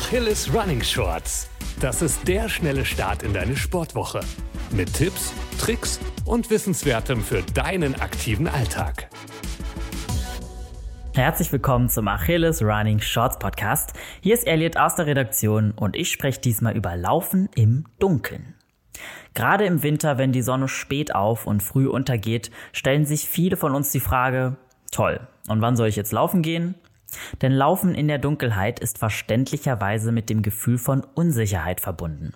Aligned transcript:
Achilles 0.00 0.52
Running 0.52 0.82
Shorts. 0.82 1.48
Das 1.78 2.00
ist 2.00 2.26
der 2.26 2.48
schnelle 2.48 2.84
Start 2.86 3.22
in 3.22 3.34
deine 3.34 3.54
Sportwoche. 3.54 4.20
Mit 4.72 4.92
Tipps, 4.94 5.32
Tricks 5.60 6.00
und 6.24 6.50
Wissenswertem 6.50 7.20
für 7.20 7.42
deinen 7.54 7.94
aktiven 8.00 8.48
Alltag. 8.48 9.10
Herzlich 11.14 11.52
willkommen 11.52 11.90
zum 11.90 12.08
Achilles 12.08 12.62
Running 12.62 12.98
Shorts 12.98 13.38
Podcast. 13.38 13.92
Hier 14.22 14.34
ist 14.34 14.46
Elliot 14.46 14.78
aus 14.78 14.96
der 14.96 15.06
Redaktion 15.06 15.72
und 15.72 15.94
ich 15.94 16.10
spreche 16.10 16.40
diesmal 16.40 16.74
über 16.76 16.96
Laufen 16.96 17.50
im 17.54 17.84
Dunkeln. 17.98 18.54
Gerade 19.34 19.66
im 19.66 19.82
Winter, 19.82 20.16
wenn 20.18 20.32
die 20.32 20.42
Sonne 20.42 20.66
spät 20.66 21.14
auf 21.14 21.46
und 21.46 21.62
früh 21.62 21.86
untergeht, 21.86 22.50
stellen 22.72 23.04
sich 23.04 23.28
viele 23.28 23.56
von 23.56 23.74
uns 23.74 23.92
die 23.92 24.00
Frage, 24.00 24.56
toll, 24.90 25.20
und 25.46 25.60
wann 25.60 25.76
soll 25.76 25.88
ich 25.88 25.96
jetzt 25.96 26.12
laufen 26.12 26.42
gehen? 26.42 26.74
Denn 27.42 27.52
Laufen 27.52 27.94
in 27.94 28.08
der 28.08 28.18
Dunkelheit 28.18 28.80
ist 28.80 28.98
verständlicherweise 28.98 30.12
mit 30.12 30.30
dem 30.30 30.42
Gefühl 30.42 30.78
von 30.78 31.04
Unsicherheit 31.14 31.80
verbunden. 31.80 32.32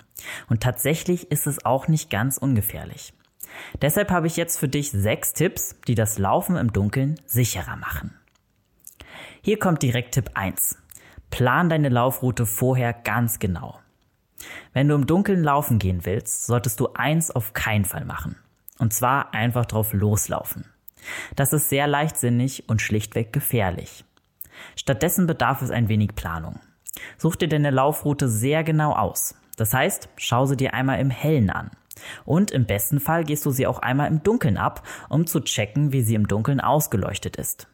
Und 0.48 0.62
tatsächlich 0.62 1.30
ist 1.30 1.46
es 1.46 1.64
auch 1.64 1.88
nicht 1.88 2.10
ganz 2.10 2.38
ungefährlich. 2.38 3.12
Deshalb 3.82 4.10
habe 4.10 4.26
ich 4.26 4.36
jetzt 4.36 4.58
für 4.58 4.68
dich 4.68 4.90
sechs 4.90 5.32
Tipps, 5.32 5.76
die 5.86 5.94
das 5.94 6.18
Laufen 6.18 6.56
im 6.56 6.72
Dunkeln 6.72 7.20
sicherer 7.26 7.76
machen. 7.76 8.14
Hier 9.42 9.58
kommt 9.58 9.82
direkt 9.82 10.14
Tipp 10.14 10.30
1. 10.34 10.78
Plan 11.30 11.68
deine 11.68 11.88
Laufroute 11.88 12.46
vorher 12.46 12.92
ganz 12.92 13.38
genau. 13.38 13.78
Wenn 14.72 14.88
du 14.88 14.94
im 14.94 15.06
Dunkeln 15.06 15.42
laufen 15.42 15.78
gehen 15.78 16.04
willst, 16.04 16.46
solltest 16.46 16.80
du 16.80 16.88
eins 16.94 17.30
auf 17.30 17.52
keinen 17.52 17.84
Fall 17.84 18.04
machen. 18.04 18.36
Und 18.78 18.92
zwar 18.92 19.34
einfach 19.34 19.66
drauf 19.66 19.92
loslaufen. 19.92 20.66
Das 21.36 21.52
ist 21.52 21.68
sehr 21.68 21.86
leichtsinnig 21.86 22.68
und 22.68 22.82
schlichtweg 22.82 23.32
gefährlich. 23.32 24.04
Stattdessen 24.76 25.26
bedarf 25.26 25.62
es 25.62 25.70
ein 25.70 25.88
wenig 25.88 26.14
Planung. 26.14 26.60
Such 27.18 27.36
dir 27.36 27.48
deine 27.48 27.70
Laufroute 27.70 28.28
sehr 28.28 28.64
genau 28.64 28.92
aus. 28.92 29.34
Das 29.56 29.72
heißt, 29.72 30.08
schau 30.16 30.46
sie 30.46 30.56
dir 30.56 30.74
einmal 30.74 31.00
im 31.00 31.10
Hellen 31.10 31.50
an. 31.50 31.70
Und 32.24 32.50
im 32.50 32.66
besten 32.66 33.00
Fall 33.00 33.24
gehst 33.24 33.46
du 33.46 33.50
sie 33.50 33.66
auch 33.66 33.78
einmal 33.78 34.08
im 34.08 34.22
Dunkeln 34.22 34.56
ab, 34.56 34.82
um 35.08 35.26
zu 35.26 35.40
checken, 35.40 35.92
wie 35.92 36.02
sie 36.02 36.14
im 36.14 36.26
Dunkeln 36.26 36.60
ausgeleuchtet 36.60 37.36
ist. 37.36 37.68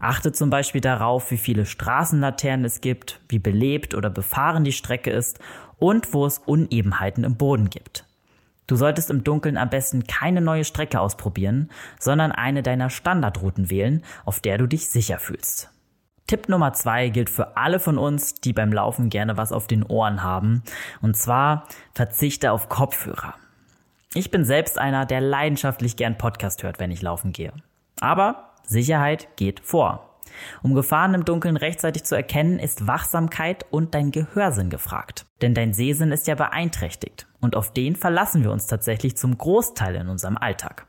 Achte 0.00 0.32
zum 0.32 0.50
Beispiel 0.50 0.80
darauf, 0.80 1.30
wie 1.30 1.38
viele 1.38 1.66
Straßenlaternen 1.66 2.66
es 2.66 2.80
gibt, 2.80 3.20
wie 3.28 3.38
belebt 3.38 3.94
oder 3.94 4.10
befahren 4.10 4.64
die 4.64 4.72
Strecke 4.72 5.10
ist 5.10 5.38
und 5.78 6.12
wo 6.12 6.26
es 6.26 6.38
Unebenheiten 6.38 7.24
im 7.24 7.36
Boden 7.36 7.70
gibt. 7.70 8.04
Du 8.66 8.76
solltest 8.76 9.10
im 9.10 9.24
Dunkeln 9.24 9.58
am 9.58 9.70
besten 9.70 10.04
keine 10.04 10.40
neue 10.40 10.64
Strecke 10.64 11.00
ausprobieren, 11.00 11.70
sondern 11.98 12.32
eine 12.32 12.62
deiner 12.62 12.88
Standardrouten 12.90 13.70
wählen, 13.70 14.02
auf 14.24 14.40
der 14.40 14.58
du 14.58 14.66
dich 14.66 14.88
sicher 14.88 15.18
fühlst. 15.18 15.70
Tipp 16.26 16.48
Nummer 16.48 16.72
zwei 16.72 17.10
gilt 17.10 17.28
für 17.28 17.56
alle 17.56 17.78
von 17.78 17.98
uns, 17.98 18.34
die 18.34 18.54
beim 18.54 18.72
Laufen 18.72 19.10
gerne 19.10 19.36
was 19.36 19.52
auf 19.52 19.66
den 19.66 19.82
Ohren 19.82 20.22
haben. 20.22 20.62
Und 21.02 21.16
zwar 21.16 21.66
verzichte 21.92 22.50
auf 22.50 22.68
Kopfhörer. 22.68 23.34
Ich 24.14 24.30
bin 24.30 24.44
selbst 24.44 24.78
einer, 24.78 25.06
der 25.06 25.20
leidenschaftlich 25.20 25.96
gern 25.96 26.16
Podcast 26.16 26.62
hört, 26.62 26.78
wenn 26.78 26.90
ich 26.90 27.02
laufen 27.02 27.32
gehe. 27.32 27.52
Aber 28.00 28.52
Sicherheit 28.66 29.36
geht 29.36 29.60
vor. 29.60 30.10
Um 30.62 30.74
Gefahren 30.74 31.14
im 31.14 31.24
Dunkeln 31.24 31.56
rechtzeitig 31.56 32.04
zu 32.04 32.14
erkennen, 32.14 32.58
ist 32.58 32.86
Wachsamkeit 32.86 33.66
und 33.70 33.94
dein 33.94 34.10
Gehörsinn 34.10 34.70
gefragt. 34.70 35.26
Denn 35.42 35.54
dein 35.54 35.72
Sehsinn 35.72 36.10
ist 36.10 36.26
ja 36.26 36.34
beeinträchtigt. 36.34 37.26
Und 37.40 37.56
auf 37.56 37.72
den 37.72 37.96
verlassen 37.96 38.42
wir 38.42 38.50
uns 38.50 38.66
tatsächlich 38.66 39.16
zum 39.16 39.36
Großteil 39.36 39.94
in 39.96 40.08
unserem 40.08 40.38
Alltag. 40.38 40.86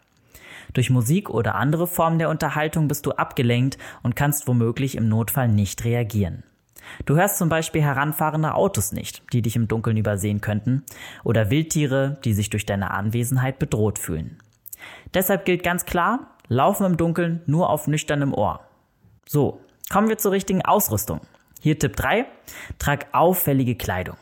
Durch 0.76 0.90
Musik 0.90 1.30
oder 1.30 1.56
andere 1.56 1.88
Formen 1.88 2.20
der 2.20 2.30
Unterhaltung 2.30 2.90
bist 2.90 3.06
du 3.06 3.12
abgelenkt 3.14 3.78
und 4.04 4.16
kannst 4.16 4.46
womöglich 4.48 4.96
im 4.96 5.08
Notfall 5.08 5.48
nicht 5.48 5.86
reagieren. 5.86 6.44
Du 7.06 7.16
hörst 7.16 7.38
zum 7.38 7.48
Beispiel 7.48 7.82
heranfahrende 7.82 8.54
Autos 8.54 8.92
nicht, 8.92 9.24
die 9.32 9.42
dich 9.42 9.56
im 9.56 9.70
Dunkeln 9.70 9.96
übersehen 9.96 10.42
könnten, 10.42 10.84
oder 11.24 11.50
Wildtiere, 11.50 12.20
die 12.26 12.34
sich 12.34 12.50
durch 12.50 12.66
deine 12.66 12.92
Anwesenheit 12.92 13.58
bedroht 13.58 13.98
fühlen. 13.98 14.38
Deshalb 15.14 15.46
gilt 15.46 15.64
ganz 15.64 15.86
klar, 15.86 16.36
laufen 16.50 16.86
im 16.86 16.98
Dunkeln 16.98 17.42
nur 17.46 17.70
auf 17.70 17.88
nüchternem 17.88 18.34
Ohr. 18.34 18.60
So, 19.26 19.62
kommen 19.90 20.10
wir 20.10 20.18
zur 20.18 20.34
richtigen 20.34 20.64
Ausrüstung. 20.64 21.22
Hier 21.62 21.80
Tipp 21.80 21.96
3, 21.96 22.26
trag 22.80 23.08
auffällige 23.14 23.76
Kleidung. 23.76 24.18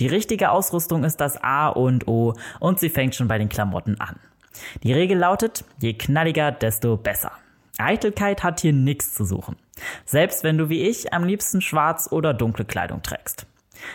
Die 0.00 0.08
richtige 0.08 0.50
Ausrüstung 0.50 1.04
ist 1.04 1.20
das 1.20 1.42
A 1.42 1.68
und 1.68 2.08
O 2.08 2.34
und 2.58 2.80
sie 2.80 2.90
fängt 2.90 3.14
schon 3.14 3.28
bei 3.28 3.38
den 3.38 3.48
Klamotten 3.48 4.00
an. 4.00 4.18
Die 4.82 4.92
Regel 4.92 5.18
lautet, 5.18 5.64
je 5.80 5.94
knalliger, 5.94 6.52
desto 6.52 6.96
besser. 6.96 7.32
Eitelkeit 7.78 8.42
hat 8.44 8.60
hier 8.60 8.72
nichts 8.72 9.14
zu 9.14 9.24
suchen. 9.24 9.56
Selbst 10.04 10.44
wenn 10.44 10.58
du 10.58 10.68
wie 10.68 10.82
ich 10.82 11.12
am 11.12 11.24
liebsten 11.24 11.60
schwarz 11.60 12.08
oder 12.10 12.32
dunkle 12.32 12.64
Kleidung 12.64 13.02
trägst. 13.02 13.46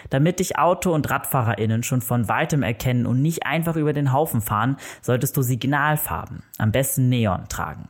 Damit 0.09 0.39
dich 0.39 0.57
Auto- 0.57 0.93
und 0.93 1.09
RadfahrerInnen 1.09 1.83
schon 1.83 2.01
von 2.01 2.27
weitem 2.27 2.63
erkennen 2.63 3.05
und 3.05 3.21
nicht 3.21 3.45
einfach 3.45 3.75
über 3.75 3.93
den 3.93 4.11
Haufen 4.11 4.41
fahren, 4.41 4.77
solltest 5.01 5.37
du 5.37 5.41
Signalfarben, 5.41 6.43
am 6.57 6.71
besten 6.71 7.09
Neon, 7.09 7.47
tragen. 7.47 7.87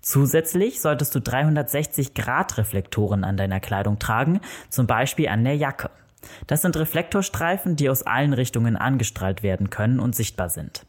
Zusätzlich 0.00 0.80
solltest 0.80 1.14
du 1.14 1.20
360 1.20 2.14
Grad 2.14 2.58
Reflektoren 2.58 3.24
an 3.24 3.36
deiner 3.36 3.60
Kleidung 3.60 3.98
tragen, 3.98 4.40
zum 4.68 4.86
Beispiel 4.86 5.28
an 5.28 5.44
der 5.44 5.56
Jacke. 5.56 5.90
Das 6.46 6.62
sind 6.62 6.76
Reflektorstreifen, 6.76 7.76
die 7.76 7.88
aus 7.88 8.02
allen 8.02 8.32
Richtungen 8.32 8.76
angestrahlt 8.76 9.42
werden 9.42 9.70
können 9.70 10.00
und 10.00 10.14
sichtbar 10.14 10.48
sind. 10.48 10.86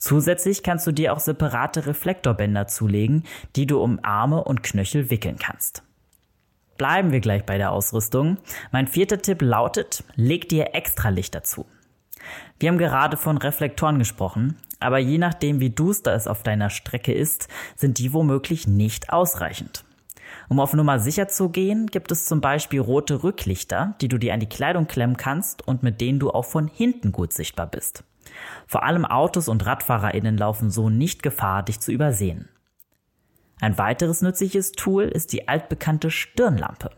Zusätzlich 0.00 0.62
kannst 0.62 0.86
du 0.86 0.92
dir 0.92 1.12
auch 1.12 1.20
separate 1.20 1.84
Reflektorbänder 1.84 2.66
zulegen, 2.66 3.24
die 3.54 3.66
du 3.66 3.80
um 3.82 4.00
Arme 4.02 4.42
und 4.42 4.62
Knöchel 4.62 5.10
wickeln 5.10 5.36
kannst. 5.38 5.82
Bleiben 6.78 7.12
wir 7.12 7.20
gleich 7.20 7.44
bei 7.44 7.58
der 7.58 7.70
Ausrüstung. 7.70 8.38
Mein 8.72 8.86
vierter 8.86 9.20
Tipp 9.20 9.42
lautet, 9.42 10.02
leg 10.16 10.48
dir 10.48 10.74
extra 10.74 11.10
Licht 11.10 11.34
dazu. 11.34 11.66
Wir 12.58 12.70
haben 12.70 12.78
gerade 12.78 13.18
von 13.18 13.36
Reflektoren 13.36 13.98
gesprochen, 13.98 14.56
aber 14.78 14.98
je 14.98 15.18
nachdem 15.18 15.60
wie 15.60 15.68
duster 15.68 16.14
es 16.14 16.26
auf 16.26 16.42
deiner 16.42 16.70
Strecke 16.70 17.12
ist, 17.12 17.48
sind 17.76 17.98
die 17.98 18.14
womöglich 18.14 18.66
nicht 18.66 19.12
ausreichend. 19.12 19.84
Um 20.48 20.60
auf 20.60 20.72
Nummer 20.72 20.98
sicher 20.98 21.28
zu 21.28 21.50
gehen, 21.50 21.88
gibt 21.88 22.10
es 22.10 22.24
zum 22.24 22.40
Beispiel 22.40 22.80
rote 22.80 23.22
Rücklichter, 23.22 23.96
die 24.00 24.08
du 24.08 24.16
dir 24.16 24.32
an 24.32 24.40
die 24.40 24.48
Kleidung 24.48 24.86
klemmen 24.86 25.18
kannst 25.18 25.66
und 25.68 25.82
mit 25.82 26.00
denen 26.00 26.18
du 26.18 26.30
auch 26.30 26.46
von 26.46 26.68
hinten 26.68 27.12
gut 27.12 27.34
sichtbar 27.34 27.66
bist. 27.66 28.04
Vor 28.66 28.84
allem 28.84 29.04
Autos 29.04 29.48
und 29.48 29.64
RadfahrerInnen 29.66 30.36
laufen 30.36 30.70
so 30.70 30.90
nicht 30.90 31.22
Gefahr, 31.22 31.62
dich 31.62 31.80
zu 31.80 31.92
übersehen. 31.92 32.48
Ein 33.60 33.76
weiteres 33.76 34.22
nützliches 34.22 34.72
Tool 34.72 35.04
ist 35.04 35.32
die 35.32 35.48
altbekannte 35.48 36.10
Stirnlampe. 36.10 36.90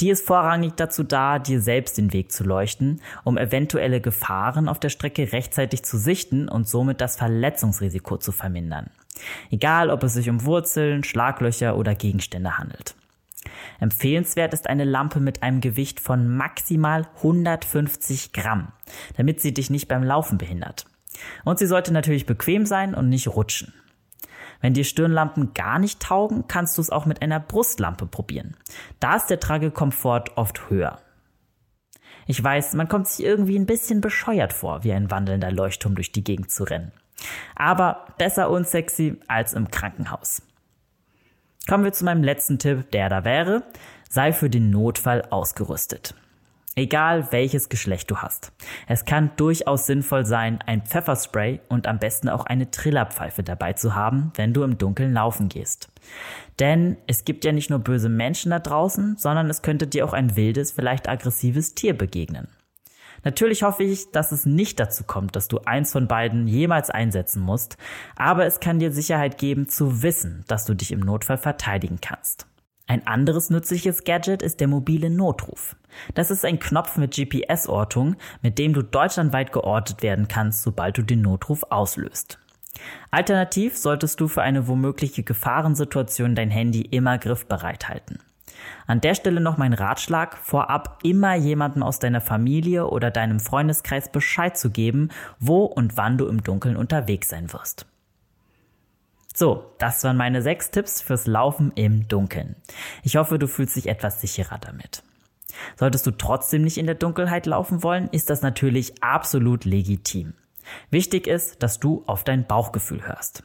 Die 0.00 0.10
ist 0.10 0.26
vorrangig 0.26 0.74
dazu 0.76 1.02
da, 1.02 1.38
dir 1.38 1.60
selbst 1.60 1.96
den 1.96 2.12
Weg 2.12 2.30
zu 2.30 2.44
leuchten, 2.44 3.00
um 3.24 3.38
eventuelle 3.38 4.02
Gefahren 4.02 4.68
auf 4.68 4.78
der 4.78 4.90
Strecke 4.90 5.32
rechtzeitig 5.32 5.82
zu 5.82 5.96
sichten 5.96 6.48
und 6.48 6.68
somit 6.68 7.00
das 7.00 7.16
Verletzungsrisiko 7.16 8.18
zu 8.18 8.32
vermindern. 8.32 8.90
Egal, 9.50 9.90
ob 9.90 10.02
es 10.02 10.12
sich 10.12 10.28
um 10.28 10.44
Wurzeln, 10.44 11.04
Schlaglöcher 11.04 11.76
oder 11.76 11.94
Gegenstände 11.94 12.58
handelt. 12.58 12.94
Empfehlenswert 13.80 14.54
ist 14.54 14.68
eine 14.68 14.84
Lampe 14.84 15.20
mit 15.20 15.42
einem 15.42 15.60
Gewicht 15.60 16.00
von 16.00 16.36
maximal 16.36 17.06
150 17.16 18.32
Gramm, 18.32 18.72
damit 19.16 19.40
sie 19.40 19.54
dich 19.54 19.70
nicht 19.70 19.88
beim 19.88 20.02
Laufen 20.02 20.38
behindert. 20.38 20.86
Und 21.44 21.58
sie 21.58 21.66
sollte 21.66 21.92
natürlich 21.92 22.26
bequem 22.26 22.66
sein 22.66 22.94
und 22.94 23.08
nicht 23.08 23.28
rutschen. 23.28 23.72
Wenn 24.60 24.74
dir 24.74 24.84
Stirnlampen 24.84 25.54
gar 25.54 25.78
nicht 25.78 26.00
taugen, 26.00 26.48
kannst 26.48 26.76
du 26.78 26.82
es 26.82 26.90
auch 26.90 27.06
mit 27.06 27.22
einer 27.22 27.40
Brustlampe 27.40 28.06
probieren. 28.06 28.56
Da 29.00 29.16
ist 29.16 29.26
der 29.26 29.40
Tragekomfort 29.40 30.36
oft 30.36 30.70
höher. 30.70 30.98
Ich 32.26 32.42
weiß, 32.42 32.74
man 32.74 32.88
kommt 32.88 33.06
sich 33.06 33.24
irgendwie 33.24 33.58
ein 33.58 33.66
bisschen 33.66 34.00
bescheuert 34.00 34.52
vor, 34.52 34.82
wie 34.82 34.92
ein 34.92 35.10
wandelnder 35.10 35.52
Leuchtturm 35.52 35.94
durch 35.94 36.10
die 36.10 36.24
Gegend 36.24 36.50
zu 36.50 36.64
rennen. 36.64 36.92
Aber 37.54 38.06
besser 38.18 38.50
unsexy 38.50 39.20
als 39.28 39.52
im 39.52 39.70
Krankenhaus. 39.70 40.42
Kommen 41.68 41.82
wir 41.82 41.92
zu 41.92 42.04
meinem 42.04 42.22
letzten 42.22 42.58
Tipp, 42.60 42.92
der 42.92 43.08
da 43.08 43.24
wäre, 43.24 43.64
sei 44.08 44.32
für 44.32 44.48
den 44.48 44.70
Notfall 44.70 45.22
ausgerüstet. 45.30 46.14
Egal 46.76 47.32
welches 47.32 47.68
Geschlecht 47.68 48.10
du 48.10 48.18
hast. 48.18 48.52
Es 48.86 49.04
kann 49.04 49.30
durchaus 49.36 49.86
sinnvoll 49.86 50.26
sein, 50.26 50.60
ein 50.64 50.82
Pfefferspray 50.82 51.60
und 51.68 51.88
am 51.88 51.98
besten 51.98 52.28
auch 52.28 52.44
eine 52.44 52.70
Trillerpfeife 52.70 53.42
dabei 53.42 53.72
zu 53.72 53.94
haben, 53.94 54.30
wenn 54.36 54.52
du 54.52 54.62
im 54.62 54.78
Dunkeln 54.78 55.14
laufen 55.14 55.48
gehst. 55.48 55.88
Denn 56.60 56.98
es 57.06 57.24
gibt 57.24 57.44
ja 57.44 57.52
nicht 57.52 57.70
nur 57.70 57.80
böse 57.80 58.10
Menschen 58.10 58.50
da 58.50 58.58
draußen, 58.58 59.16
sondern 59.16 59.50
es 59.50 59.62
könnte 59.62 59.86
dir 59.86 60.04
auch 60.04 60.12
ein 60.12 60.36
wildes, 60.36 60.70
vielleicht 60.70 61.08
aggressives 61.08 61.74
Tier 61.74 61.96
begegnen. 61.96 62.46
Natürlich 63.26 63.64
hoffe 63.64 63.82
ich, 63.82 64.12
dass 64.12 64.30
es 64.30 64.46
nicht 64.46 64.78
dazu 64.78 65.02
kommt, 65.02 65.34
dass 65.34 65.48
du 65.48 65.58
eins 65.58 65.90
von 65.90 66.06
beiden 66.06 66.46
jemals 66.46 66.90
einsetzen 66.90 67.42
musst, 67.42 67.76
aber 68.14 68.46
es 68.46 68.60
kann 68.60 68.78
dir 68.78 68.92
Sicherheit 68.92 69.36
geben 69.36 69.68
zu 69.68 70.04
wissen, 70.04 70.44
dass 70.46 70.64
du 70.64 70.74
dich 70.74 70.92
im 70.92 71.00
Notfall 71.00 71.36
verteidigen 71.36 71.98
kannst. 72.00 72.46
Ein 72.86 73.04
anderes 73.08 73.50
nützliches 73.50 74.04
Gadget 74.04 74.42
ist 74.42 74.60
der 74.60 74.68
mobile 74.68 75.10
Notruf. 75.10 75.74
Das 76.14 76.30
ist 76.30 76.44
ein 76.44 76.60
Knopf 76.60 76.98
mit 76.98 77.16
GPS-Ortung, 77.16 78.14
mit 78.42 78.60
dem 78.60 78.72
du 78.72 78.82
deutschlandweit 78.82 79.50
geortet 79.50 80.04
werden 80.04 80.28
kannst, 80.28 80.62
sobald 80.62 80.96
du 80.96 81.02
den 81.02 81.22
Notruf 81.22 81.64
auslöst. 81.68 82.38
Alternativ 83.10 83.76
solltest 83.76 84.20
du 84.20 84.28
für 84.28 84.42
eine 84.42 84.68
womögliche 84.68 85.24
Gefahrensituation 85.24 86.36
dein 86.36 86.52
Handy 86.52 86.82
immer 86.82 87.18
griffbereit 87.18 87.88
halten. 87.88 88.20
An 88.86 89.00
der 89.00 89.14
Stelle 89.14 89.40
noch 89.40 89.56
mein 89.56 89.72
Ratschlag, 89.72 90.36
vorab 90.38 91.00
immer 91.02 91.34
jemandem 91.34 91.82
aus 91.82 91.98
deiner 91.98 92.20
Familie 92.20 92.86
oder 92.86 93.10
deinem 93.10 93.40
Freundeskreis 93.40 94.10
Bescheid 94.10 94.56
zu 94.56 94.70
geben, 94.70 95.10
wo 95.38 95.64
und 95.64 95.96
wann 95.96 96.18
du 96.18 96.26
im 96.26 96.42
Dunkeln 96.42 96.76
unterwegs 96.76 97.28
sein 97.28 97.52
wirst. 97.52 97.86
So, 99.34 99.70
das 99.78 100.02
waren 100.04 100.16
meine 100.16 100.40
sechs 100.40 100.70
Tipps 100.70 101.02
fürs 101.02 101.26
Laufen 101.26 101.72
im 101.74 102.08
Dunkeln. 102.08 102.56
Ich 103.02 103.16
hoffe, 103.16 103.38
du 103.38 103.46
fühlst 103.46 103.76
dich 103.76 103.86
etwas 103.86 104.20
sicherer 104.20 104.58
damit. 104.58 105.02
Solltest 105.76 106.06
du 106.06 106.10
trotzdem 106.10 106.62
nicht 106.62 106.78
in 106.78 106.86
der 106.86 106.94
Dunkelheit 106.94 107.46
laufen 107.46 107.82
wollen, 107.82 108.08
ist 108.12 108.30
das 108.30 108.42
natürlich 108.42 109.02
absolut 109.02 109.64
legitim. 109.64 110.34
Wichtig 110.90 111.26
ist, 111.26 111.62
dass 111.62 111.80
du 111.80 112.02
auf 112.06 112.24
dein 112.24 112.46
Bauchgefühl 112.46 113.06
hörst. 113.06 113.42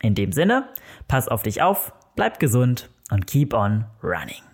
In 0.00 0.14
dem 0.14 0.32
Sinne, 0.32 0.68
pass 1.08 1.28
auf 1.28 1.42
dich 1.42 1.62
auf, 1.62 1.92
bleib 2.14 2.38
gesund 2.38 2.90
und 3.10 3.26
keep 3.26 3.52
on 3.54 3.86
running. 4.02 4.53